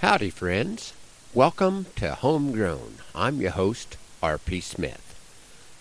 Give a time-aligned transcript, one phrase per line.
[0.00, 0.92] Howdy, friends.
[1.34, 2.98] Welcome to Homegrown.
[3.16, 4.60] I'm your host, R.P.
[4.60, 5.18] Smith.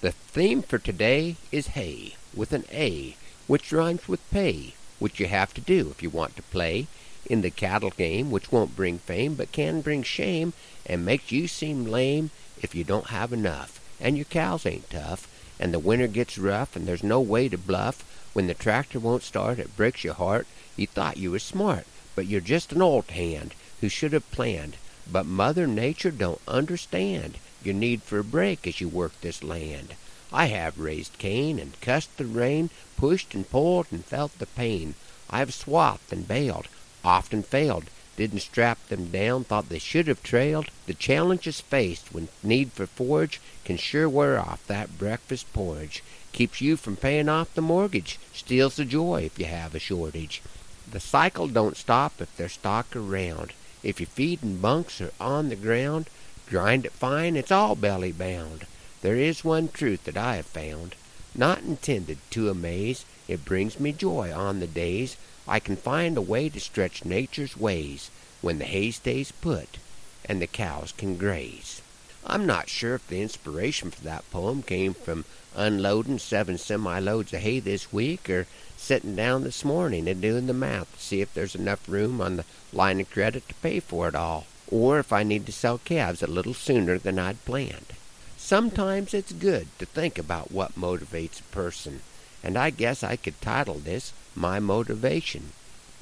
[0.00, 3.14] The theme for today is hay, with an A,
[3.46, 6.86] which rhymes with pay, which you have to do if you want to play
[7.26, 10.54] in the cattle game, which won't bring fame but can bring shame
[10.86, 12.30] and makes you seem lame
[12.62, 15.28] if you don't have enough, and your cows ain't tough,
[15.60, 18.02] and the winter gets rough, and there's no way to bluff.
[18.32, 20.46] When the tractor won't start, it breaks your heart.
[20.74, 24.76] You thought you was smart, but you're just an old hand who should have planned.
[25.10, 29.94] But Mother Nature don't understand your need for a break as you work this land.
[30.32, 34.94] I have raised Cain and cussed the rain, pushed and pulled and felt the pain.
[35.30, 36.68] I've swathed and baled,
[37.04, 37.84] often failed,
[38.16, 40.70] didn't strap them down, thought they should have trailed.
[40.86, 46.02] The challenges faced when need for forage can sure wear off that breakfast porridge.
[46.32, 50.42] Keeps you from paying off the mortgage, steals the joy if you have a shortage.
[50.90, 53.52] The cycle don't stop if there's stock around.
[53.82, 56.08] If your feed and bunks are on the ground,
[56.48, 58.66] grind it fine, it's all belly bound.
[59.02, 60.94] There is one truth that I have found,
[61.34, 63.04] not intended to amaze.
[63.28, 65.16] It brings me joy on the days
[65.48, 68.10] I can find a way to stretch nature's ways
[68.40, 69.78] when the hay stays put
[70.24, 71.82] and the cows can graze.
[72.28, 75.24] I'm not sure if the inspiration for that poem came from
[75.54, 80.48] unloading seven semi loads of hay this week or sitting down this morning and doing
[80.48, 83.78] the math to see if there's enough room on the line of credit to pay
[83.78, 87.44] for it all, or if I need to sell calves a little sooner than I'd
[87.44, 87.92] planned.
[88.36, 92.00] Sometimes it's good to think about what motivates a person,
[92.42, 95.52] and I guess I could title this My Motivation,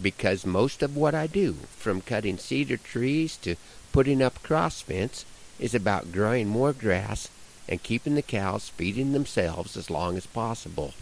[0.00, 3.56] because most of what I do, from cutting cedar trees to
[3.90, 5.24] putting up cross fence,
[5.62, 7.28] is about growing more grass
[7.68, 10.92] and keeping the cows feeding themselves as long as possible.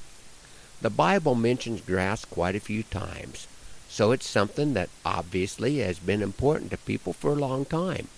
[0.83, 3.49] The Bible mentions grass quite a few times,
[3.89, 8.09] so it's something that obviously has been important to people for a long time.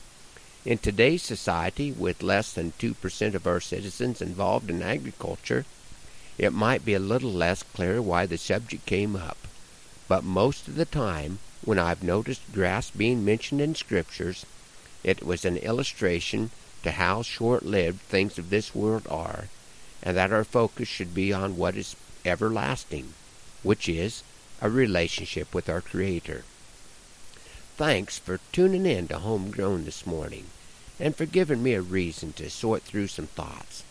[0.65, 5.65] In today's society, with less than 2% of our citizens involved in agriculture,
[6.39, 9.39] it might be a little less clear why the subject came up.
[10.09, 14.45] But most of the time, when I've noticed grass being mentioned in scriptures,
[15.05, 16.51] it was an illustration
[16.83, 19.49] to how short lived things of this world are,
[20.03, 23.15] and that our focus should be on what is everlasting,
[23.63, 24.23] which is
[24.61, 26.45] a relationship with our Creator.
[27.77, 30.47] Thanks for tuning in to Homegrown this morning
[31.01, 33.83] and for giving me a reason to sort through some thoughts.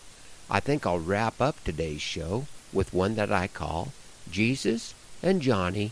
[0.49, 3.91] I think I'll wrap up today's show with one that I call
[4.29, 5.91] Jesus and Johnny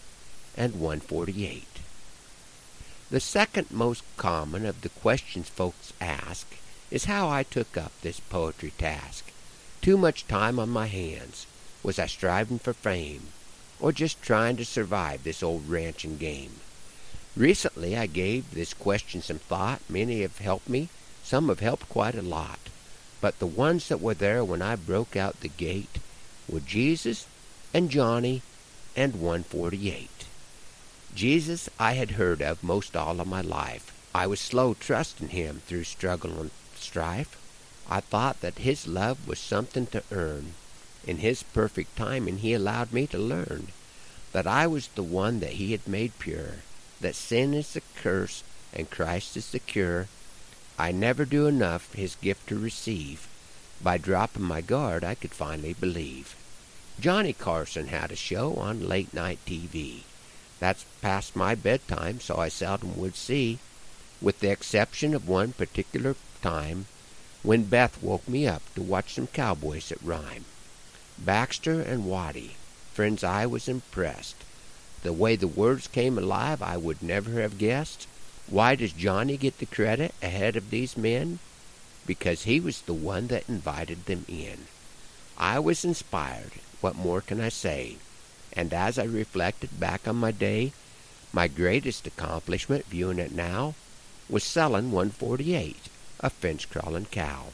[0.55, 1.78] and 148.
[3.11, 6.45] The second most common of the questions folks ask
[6.91, 9.31] is how I took up this poetry task.
[9.81, 11.47] Too much time on my hands.
[11.81, 13.29] Was I striving for fame?
[13.79, 16.59] Or just trying to survive this old ranching game?
[17.35, 19.81] Recently I gave this question some thought.
[19.89, 20.89] Many have helped me.
[21.23, 22.59] Some have helped quite a lot.
[23.21, 25.97] But the ones that were there when I broke out the gate
[26.47, 27.25] were Jesus
[27.73, 28.43] and Johnny
[28.95, 30.18] and 148.
[31.15, 33.91] Jesus I had heard of most all of my life.
[34.13, 37.35] I was slow trusting him through struggle and strife.
[37.89, 40.53] I thought that his love was something to earn.
[41.07, 43.69] In his perfect timing he allowed me to learn
[44.31, 46.57] that I was the one that he had made pure,
[47.01, 48.43] that sin is the curse
[48.73, 50.07] and Christ is the cure.
[50.77, 53.27] I never do enough his gift to receive.
[53.81, 56.35] By dropping my guard I could finally believe.
[56.99, 60.01] Johnny Carson had a show on late night TV.
[60.59, 63.59] That's past my bedtime, so I seldom would see,
[64.21, 66.85] with the exception of one particular time
[67.41, 70.43] when Beth woke me up to watch some cowboys at rhyme.
[71.17, 72.55] Baxter and Waddie,
[72.93, 74.35] friends, I was impressed.
[75.03, 78.07] The way the words came alive, I would never have guessed.
[78.47, 81.39] Why does Johnny get the credit ahead of these men?
[82.05, 84.65] Because he was the one that invited them in.
[85.37, 86.51] I was inspired.
[86.81, 87.95] What more can I say?
[88.53, 90.73] And as I reflected back on my day,
[91.31, 93.75] my greatest accomplishment, viewing it now,
[94.27, 95.77] was selling 148,
[96.21, 97.47] a fence crawling cow.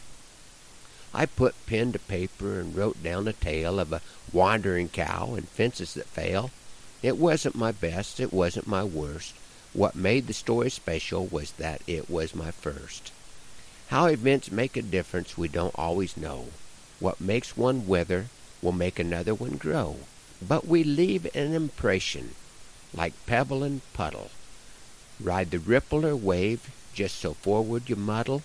[1.13, 4.01] I put pen to paper and wrote down a tale of a
[4.31, 6.51] wandering cow and fences that fail.
[7.01, 9.33] It wasn't my best, it wasn't my worst.
[9.74, 13.12] What made the story special was that it was my first.
[13.88, 16.47] How events make a difference we don't always know.
[17.00, 18.27] What makes one wither
[18.62, 19.97] will make another one grow
[20.41, 22.35] but we leave an impression
[22.93, 24.31] like pebble and puddle.
[25.19, 28.41] Ride the ripple or wave just so forward you muddle.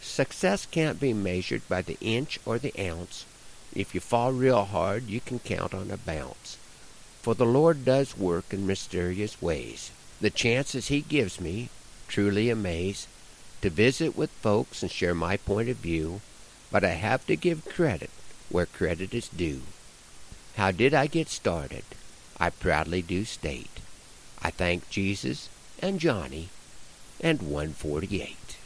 [0.00, 3.24] Success can't be measured by the inch or the ounce.
[3.74, 6.56] If you fall real hard, you can count on a bounce.
[7.22, 9.90] For the Lord does work in mysterious ways.
[10.20, 11.68] The chances He gives me
[12.08, 13.06] truly amaze
[13.62, 16.20] to visit with folks and share my point of view,
[16.70, 18.10] but I have to give credit
[18.48, 19.62] where credit is due.
[20.56, 21.84] How did I get started?
[22.40, 23.80] I proudly do state.
[24.42, 25.50] I thank Jesus
[25.80, 26.48] and Johnny
[27.20, 28.56] and 148.